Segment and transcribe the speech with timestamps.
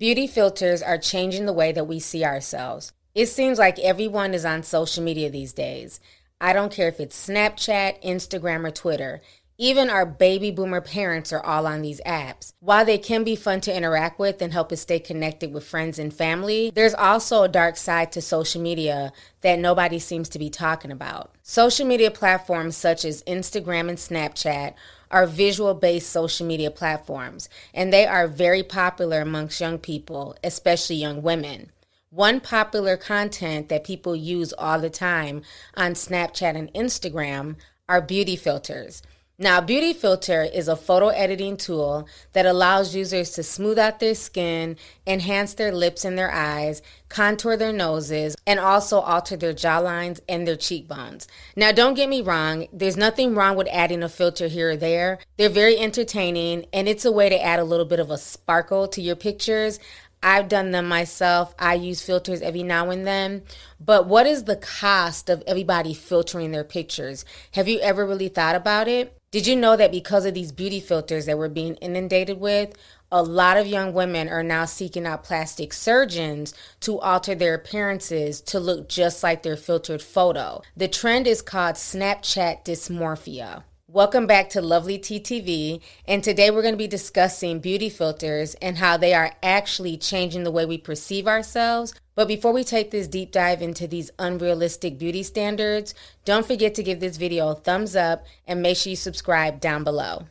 [0.00, 2.92] Beauty filters are changing the way that we see ourselves.
[3.14, 6.00] It seems like everyone is on social media these days.
[6.40, 9.20] I don't care if it's Snapchat, Instagram, or Twitter.
[9.62, 12.54] Even our baby boomer parents are all on these apps.
[12.60, 15.98] While they can be fun to interact with and help us stay connected with friends
[15.98, 20.48] and family, there's also a dark side to social media that nobody seems to be
[20.48, 21.34] talking about.
[21.42, 24.72] Social media platforms such as Instagram and Snapchat
[25.10, 30.96] are visual based social media platforms, and they are very popular amongst young people, especially
[30.96, 31.70] young women.
[32.08, 35.42] One popular content that people use all the time
[35.76, 37.56] on Snapchat and Instagram
[37.90, 39.02] are beauty filters.
[39.42, 44.14] Now, Beauty Filter is a photo editing tool that allows users to smooth out their
[44.14, 50.20] skin, enhance their lips and their eyes, contour their noses, and also alter their jawlines
[50.28, 51.26] and their cheekbones.
[51.56, 55.18] Now, don't get me wrong, there's nothing wrong with adding a filter here or there.
[55.38, 58.88] They're very entertaining, and it's a way to add a little bit of a sparkle
[58.88, 59.80] to your pictures.
[60.22, 61.54] I've done them myself.
[61.58, 63.44] I use filters every now and then.
[63.80, 67.24] But what is the cost of everybody filtering their pictures?
[67.52, 69.16] Have you ever really thought about it?
[69.32, 72.74] Did you know that because of these beauty filters that we're being inundated with,
[73.12, 78.40] a lot of young women are now seeking out plastic surgeons to alter their appearances
[78.40, 80.62] to look just like their filtered photo.
[80.76, 83.62] The trend is called Snapchat dysmorphia.
[83.92, 88.78] Welcome back to Lovely TTV, and today we're going to be discussing beauty filters and
[88.78, 91.92] how they are actually changing the way we perceive ourselves.
[92.14, 95.92] But before we take this deep dive into these unrealistic beauty standards,
[96.24, 99.82] don't forget to give this video a thumbs up and make sure you subscribe down
[99.82, 100.28] below.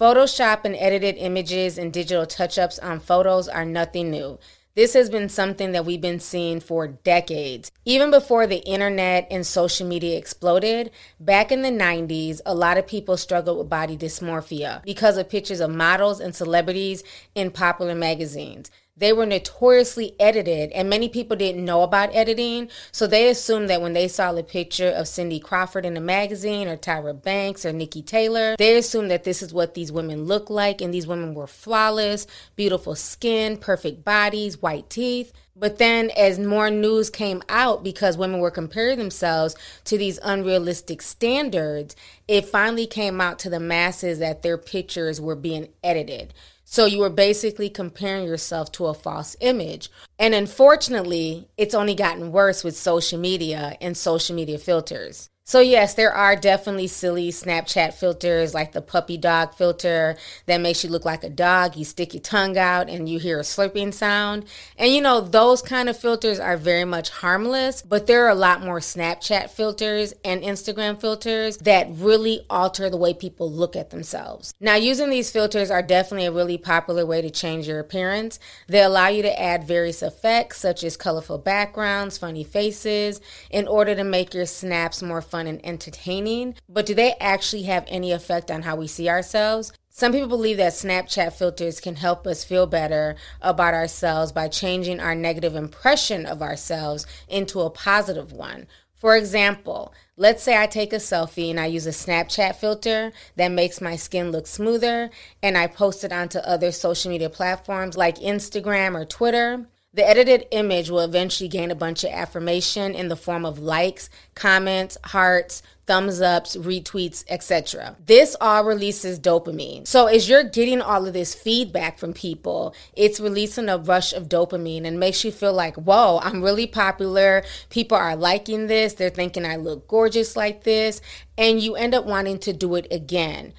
[0.00, 4.38] Photoshop and edited images and digital touch ups on photos are nothing new.
[4.76, 7.70] This has been something that we've been seeing for decades.
[7.84, 10.90] Even before the internet and social media exploded,
[11.20, 15.60] back in the 90s, a lot of people struggled with body dysmorphia because of pictures
[15.60, 17.04] of models and celebrities
[17.36, 18.68] in popular magazines.
[18.96, 23.82] They were notoriously edited, and many people didn't know about editing, so they assumed that
[23.82, 27.72] when they saw the picture of Cindy Crawford in a magazine, or Tyra Banks, or
[27.72, 31.34] Niki Taylor, they assumed that this is what these women look like, and these women
[31.34, 35.32] were flawless, beautiful skin, perfect bodies, white teeth.
[35.56, 41.02] But then, as more news came out because women were comparing themselves to these unrealistic
[41.02, 41.96] standards,
[42.28, 46.32] it finally came out to the masses that their pictures were being edited.
[46.64, 49.90] So you were basically comparing yourself to a false image.
[50.18, 55.28] And unfortunately, it's only gotten worse with social media and social media filters.
[55.46, 60.16] So, yes, there are definitely silly Snapchat filters like the puppy dog filter
[60.46, 61.76] that makes you look like a dog.
[61.76, 64.46] You stick your tongue out and you hear a slurping sound.
[64.78, 68.34] And you know, those kind of filters are very much harmless, but there are a
[68.34, 73.90] lot more Snapchat filters and Instagram filters that really alter the way people look at
[73.90, 74.54] themselves.
[74.60, 78.38] Now, using these filters are definitely a really popular way to change your appearance.
[78.66, 83.94] They allow you to add various effects such as colorful backgrounds, funny faces, in order
[83.94, 88.52] to make your snaps more fun and entertaining, but do they actually have any effect
[88.52, 89.72] on how we see ourselves?
[89.90, 95.00] Some people believe that Snapchat filters can help us feel better about ourselves by changing
[95.00, 98.68] our negative impression of ourselves into a positive one.
[98.94, 103.50] For example, let's say I take a selfie and I use a Snapchat filter that
[103.50, 105.10] makes my skin look smoother
[105.42, 109.66] and I post it onto other social media platforms like Instagram or Twitter.
[109.94, 114.10] The edited image will eventually gain a bunch of affirmation in the form of likes,
[114.34, 117.94] comments, hearts, thumbs ups, retweets, etc.
[118.04, 119.86] This all releases dopamine.
[119.86, 124.28] So as you're getting all of this feedback from people, it's releasing a rush of
[124.28, 127.44] dopamine and makes you feel like, whoa, I'm really popular.
[127.70, 128.94] People are liking this.
[128.94, 131.00] They're thinking I look gorgeous like this.
[131.38, 133.52] And you end up wanting to do it again.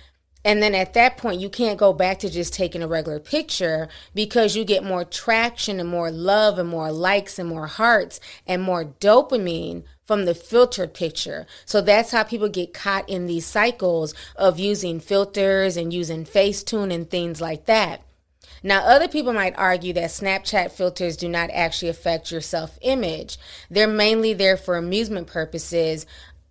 [0.46, 3.90] And then at that point, you can't go back to just taking a regular picture
[4.14, 8.62] because you get more traction and more love and more likes and more hearts and
[8.62, 11.48] more dopamine from the filtered picture.
[11.66, 16.94] So that's how people get caught in these cycles of using filters and using Facetune
[16.94, 18.04] and things like that.
[18.62, 23.40] Now, other people might argue that Snapchat filters do not actually affect your self image.
[23.72, 26.06] They're mainly there for amusement purposes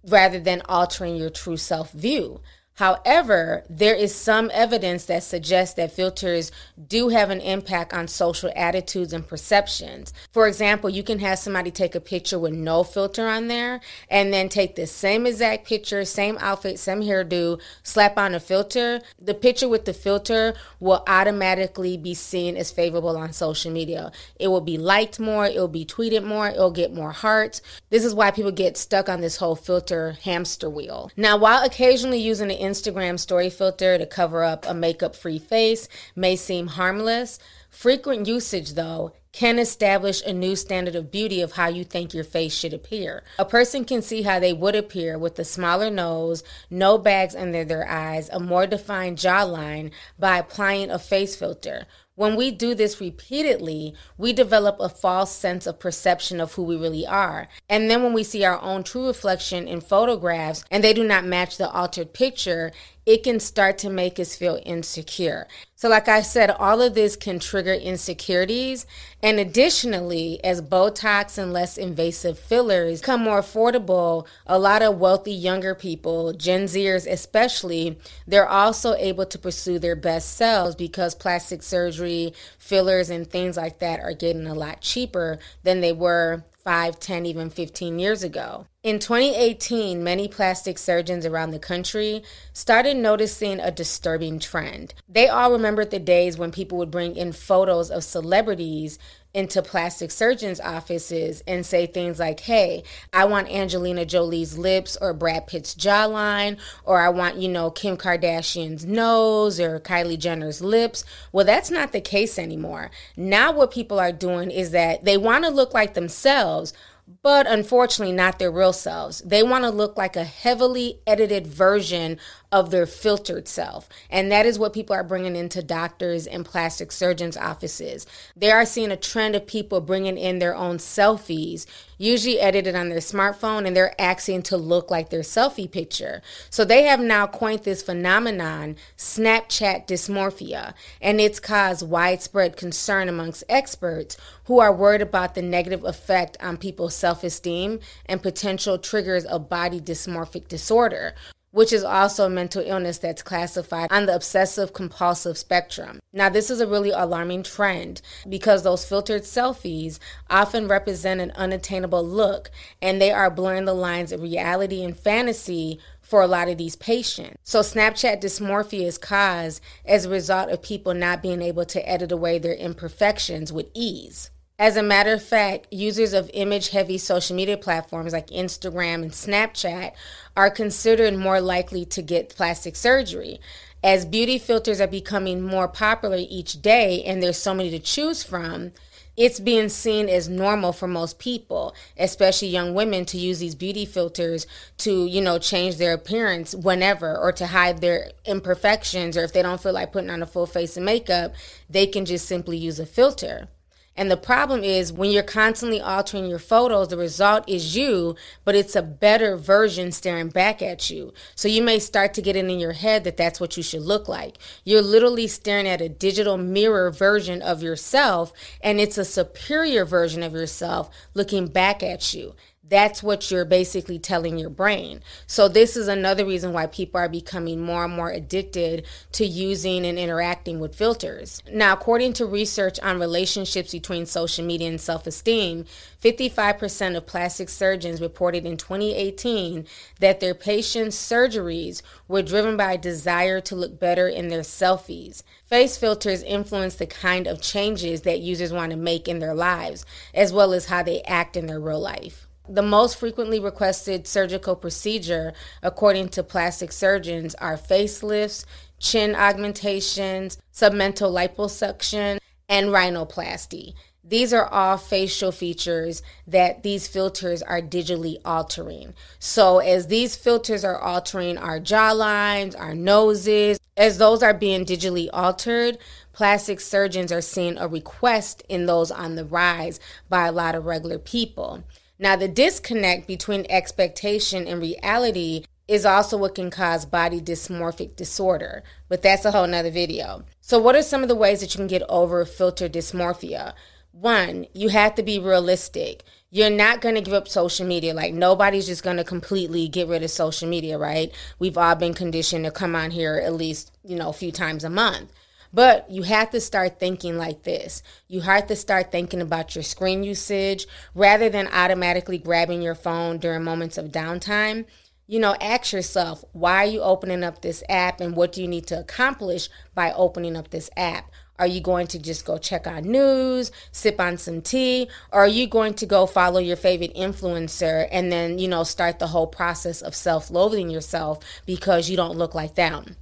[0.05, 2.41] rather than altering your true self view.
[2.77, 6.51] However, there is some evidence that suggests that filters
[6.89, 10.13] do have an impact on social attitudes and perceptions.
[10.33, 13.81] For example, you can have somebody take a picture with no filter on there
[14.11, 19.01] and then take the same exact picture, same outfit, same hairdo, slap on a filter.
[19.21, 24.11] The picture with the filter will automatically be seen as favorable on social media.
[24.41, 27.63] It will be liked more, it will be tweeted more, it'll get more hearts.
[27.91, 31.13] This is why people get stuck on this whole filter hamster wheel.
[31.17, 35.89] Now, while occasionally using the Instagram story filter to cover up a makeup free face
[36.17, 37.39] may seem harmless.
[37.71, 42.23] Frequent usage, though, can establish a new standard of beauty of how you think your
[42.23, 43.25] face should appear.
[43.37, 47.65] A person can see how they would appear with a smaller nose, no bags under
[47.65, 51.87] their eyes, a more defined jawline by applying a face filter.
[52.17, 56.77] When we do this repeatedly, we develop a false sense of perception of who we
[56.77, 57.49] really are.
[57.69, 61.25] And then when we see our own true reflection in photographs and they do not
[61.25, 62.71] match the altered picture,
[63.07, 65.47] it can start to make us feel insecure.
[65.77, 68.87] So, like I said, all of this can trigger insecurities.
[69.23, 75.33] And additionally, as Botox and less invasive fillers become more affordable, a lot of wealthy
[75.33, 81.63] younger people, Gen Zers especially, they're also able to pursue their best selves because plastic
[81.63, 86.99] surgery, fillers, and things like that are getting a lot cheaper than they were 5,
[86.99, 88.67] 10, even 15 years ago.
[88.85, 92.23] In 2018, many plastic surgeons around the country
[92.53, 94.93] started noticing a disturbing trend.
[95.09, 98.99] They all remembered the days when people would bring in photos of celebrities
[99.33, 105.15] into plastic surgeons' offices and say things like, hey, I want Angelina Jolie's lips or
[105.15, 111.05] Brad Pitt's jawline, or I want, you know, Kim Kardashian's nose or Kylie Jenner's lips.
[111.33, 112.91] Well, that's not the case anymore.
[113.17, 116.75] Now, what people are doing is that they want to look like themselves
[117.23, 119.21] but unfortunately not their real selves.
[119.21, 122.19] They want to look like a heavily edited version
[122.55, 123.89] of their filtered self.
[124.09, 128.07] And that is what people are bringing into doctors and plastic surgeons' offices.
[128.37, 131.67] They are seeing a trend of people bringing in their own selfies,
[131.99, 136.23] usually edited on their smartphone, and they're asking to look like their selfie picture.
[136.49, 143.43] So they have now coined this phenomenon, Snapchat dysmorphia, and it's caused widespread concern amongst
[143.49, 149.25] experts who are worried about the negative effect on people's self esteem and potential triggers
[149.25, 151.15] of body dysmorphic disorder,
[151.55, 156.01] which is also a mental illness that's classified on the obsessive compulsive spectrum.
[156.13, 162.05] Now, this is a really alarming trend because those filtered selfies often represent an unattainable
[162.05, 162.51] look
[162.83, 166.75] and they are blurring the lines of reality and fantasy for a lot of these
[166.75, 167.37] patients.
[167.45, 172.11] So, Snapchat dysmorphia is caused as a result of people not being able to edit
[172.11, 174.31] away their imperfections with ease.
[174.57, 179.11] As a matter of fact, users of image heavy social media platforms like Instagram and
[179.11, 179.91] Snapchat
[180.37, 183.41] are considered more likely to get plastic surgery.
[183.83, 188.23] As beauty filters are becoming more popular each day and there's so many to choose
[188.23, 188.71] from,
[189.17, 193.85] it's being seen as normal for most people, especially young women, to use these beauty
[193.85, 194.47] filters
[194.79, 199.17] to, you know, change their appearance whenever or to hide their imperfections.
[199.17, 201.35] Or if they don't feel like putting on a full face of makeup,
[201.69, 203.49] they can just simply use a filter.
[203.97, 208.57] And the problem is when you're constantly altering your photos, the result is you, but
[208.57, 211.13] it's a better version staring back at you.
[211.35, 213.83] So you may start to get it in your head that that's what you should
[213.83, 214.39] look like.
[214.65, 220.23] You're literally staring at a digital mirror version of yourself, and it's a superior version
[220.23, 222.35] of yourself looking back at you
[222.67, 225.03] that's what you're basically telling your brain.
[225.27, 229.85] So, this is another reason why people are becoming more and more addicted to using
[229.85, 231.43] and interacting with filters.
[231.53, 235.67] Now, according to research on relationships between social media and self esteem,
[236.03, 239.67] 55% of plastic surgeons reported in 2018
[240.01, 245.23] that their patients' surgeries were driven by a desire to look better in their selfies.
[245.45, 249.85] Face filters influence the kind of changes that users want to make in their lives,
[250.15, 252.24] as well as how they act in their real life.
[252.49, 255.33] The most frequently requested surgical procedure,
[255.63, 258.45] according to plastic surgeons, are facelifts,
[258.79, 263.73] chin augmentations, submental liposuction, and rhinoplasty.
[264.07, 268.93] These are all facial features that these filters are digitally altering.
[269.19, 275.09] So, as these filters are altering our jawlines, our noses, as those are being digitally
[275.15, 275.79] altered,
[276.13, 280.67] plastic surgeons are seeing a request in those on the rise by a lot of
[280.67, 281.65] regular people.
[281.99, 288.63] Now, the disconnect between expectation and reality is also what can cause body dysmorphic disorder,
[288.89, 290.25] but that's a whole nother video.
[290.41, 293.55] So, what are some of the ways that you can get over filter dysmorphia?
[293.93, 296.03] One, you have to be realistic.
[296.35, 297.95] you're not going to give up social media.
[297.95, 301.15] Like nobody's just going to completely get rid of social media, right?
[301.39, 304.65] We've all been conditioned to come on here at least, you know, a few times
[304.65, 305.13] a month.
[305.55, 307.85] But you have to start thinking like this.
[308.09, 313.19] You have to start thinking about your screen usage rather than automatically grabbing your phone
[313.19, 314.65] during moments of downtime.
[315.07, 318.49] You know, ask yourself, why are you opening up this app and what do you
[318.49, 321.09] need to accomplish by opening up this app?
[321.39, 325.29] Are you going to just go check on news, sip on some tea, or are
[325.29, 329.27] you going to go follow your favorite influencer and then, you know, start the whole
[329.29, 332.97] process of self loathing yourself because you don't look like them?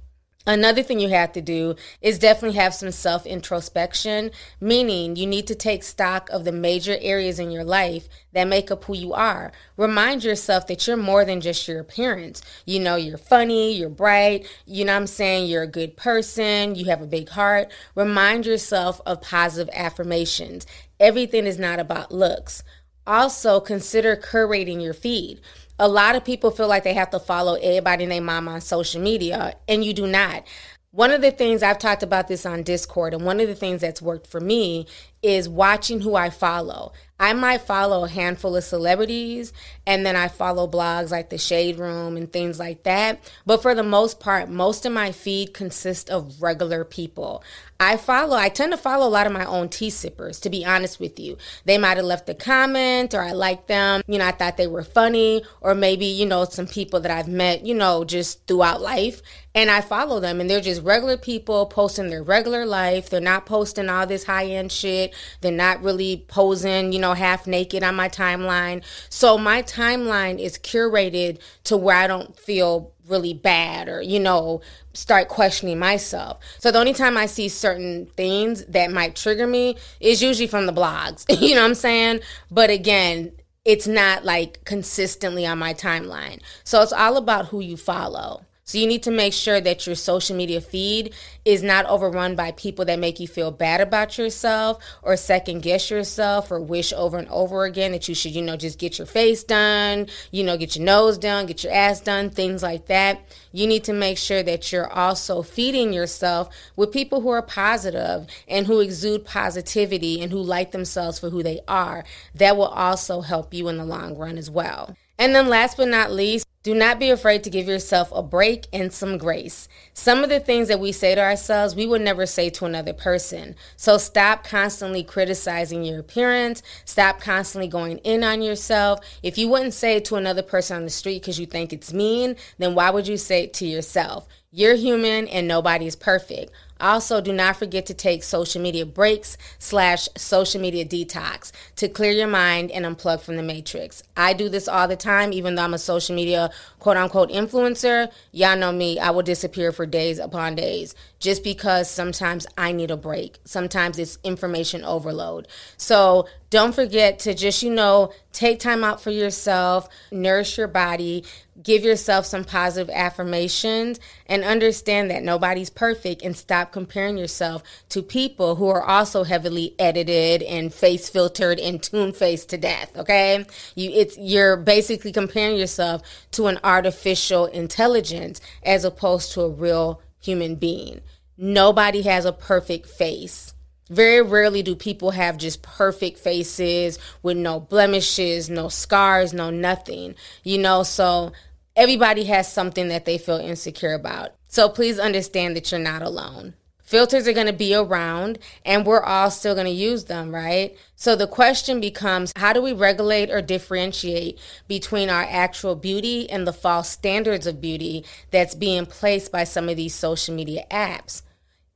[0.45, 5.47] Another thing you have to do is definitely have some self introspection, meaning you need
[5.47, 9.13] to take stock of the major areas in your life that make up who you
[9.13, 9.53] are.
[9.77, 12.41] Remind yourself that you're more than just your appearance.
[12.65, 15.47] You know, you're funny, you're bright, you know what I'm saying?
[15.47, 17.71] You're a good person, you have a big heart.
[17.95, 20.65] Remind yourself of positive affirmations.
[20.99, 22.63] Everything is not about looks.
[23.05, 25.41] Also, consider curating your feed
[25.79, 28.61] a lot of people feel like they have to follow everybody and their mom on
[28.61, 30.45] social media, and you do not.
[30.91, 33.81] One of the things I've talked about this on Discord, and one of the things
[33.81, 34.85] that's worked for me
[35.23, 36.93] is watching who I follow.
[37.23, 39.53] I might follow a handful of celebrities
[39.87, 43.23] and then I follow blogs like the Shade Room and things like that.
[43.45, 47.41] But for the most part, most of my feed consists of regular people.
[47.79, 50.65] I follow, I tend to follow a lot of my own tea sippers, to be
[50.65, 51.37] honest with you.
[51.65, 54.03] They might have left a comment or I like them.
[54.07, 57.27] You know, I thought they were funny, or maybe, you know, some people that I've
[57.27, 59.21] met, you know, just throughout life.
[59.55, 63.09] And I follow them and they're just regular people posting their regular life.
[63.09, 65.13] They're not posting all this high end shit.
[65.41, 68.83] They're not really posing, you half naked on my timeline.
[69.09, 74.61] So my timeline is curated to where I don't feel really bad or, you know,
[74.93, 76.39] start questioning myself.
[76.59, 80.65] So the only time I see certain things that might trigger me is usually from
[80.65, 81.25] the blogs.
[81.41, 82.21] you know what I'm saying?
[82.49, 83.33] But again,
[83.65, 86.41] it's not like consistently on my timeline.
[86.63, 88.45] So it's all about who you follow.
[88.65, 92.51] So you need to make sure that your social media feed is not overrun by
[92.51, 97.17] people that make you feel bad about yourself or second guess yourself or wish over
[97.17, 100.55] and over again that you should, you know, just get your face done, you know,
[100.55, 103.21] get your nose done, get your ass done, things like that.
[103.51, 108.27] You need to make sure that you're also feeding yourself with people who are positive
[108.47, 112.05] and who exude positivity and who like themselves for who they are.
[112.33, 114.95] That will also help you in the long run as well.
[115.19, 118.67] And then last but not least, do not be afraid to give yourself a break
[118.71, 119.67] and some grace.
[119.93, 122.93] Some of the things that we say to ourselves, we would never say to another
[122.93, 123.55] person.
[123.75, 126.63] So stop constantly criticizing your appearance.
[126.85, 129.01] Stop constantly going in on yourself.
[129.21, 131.91] If you wouldn't say it to another person on the street because you think it's
[131.91, 134.25] mean, then why would you say it to yourself?
[134.55, 136.51] You're human and nobody's perfect.
[136.79, 142.11] Also, do not forget to take social media breaks slash social media detox to clear
[142.11, 144.03] your mind and unplug from the matrix.
[144.17, 148.11] I do this all the time, even though I'm a social media quote unquote influencer.
[148.31, 152.91] Y'all know me, I will disappear for days upon days just because sometimes I need
[152.91, 153.39] a break.
[153.45, 155.47] Sometimes it's information overload.
[155.77, 161.23] So don't forget to just, you know, take time out for yourself, nourish your body,
[161.63, 168.01] give yourself some positive affirmations, and understand that nobody's perfect and stop comparing yourself to
[168.01, 172.97] people who are also heavily edited and face filtered and tune faced to death.
[172.97, 173.45] Okay.
[173.75, 176.01] You it's you're basically comparing yourself
[176.31, 181.01] to an artificial intelligence as opposed to a real human being.
[181.45, 183.53] Nobody has a perfect face
[183.89, 190.15] very rarely do people have just perfect faces with no blemishes, no scars, no nothing,
[190.43, 190.83] you know.
[190.83, 191.31] So
[191.75, 194.35] everybody has something that they feel insecure about.
[194.47, 196.53] So please understand that you're not alone.
[196.81, 200.77] Filters are going to be around and we're all still going to use them, right?
[200.95, 206.47] So the question becomes how do we regulate or differentiate between our actual beauty and
[206.47, 211.23] the false standards of beauty that's being placed by some of these social media apps?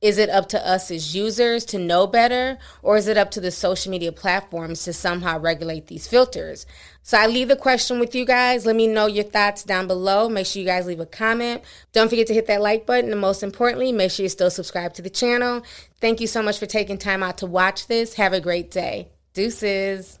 [0.00, 3.40] Is it up to us as users to know better, or is it up to
[3.40, 6.66] the social media platforms to somehow regulate these filters?
[7.02, 8.64] So I leave the question with you guys.
[8.64, 10.28] Let me know your thoughts down below.
[10.28, 11.62] Make sure you guys leave a comment.
[11.92, 14.94] Don't forget to hit that like button, and most importantly, make sure you still subscribe
[14.94, 15.62] to the channel.
[16.00, 18.14] Thank you so much for taking time out to watch this.
[18.14, 19.08] Have a great day.
[19.34, 20.20] Deuces.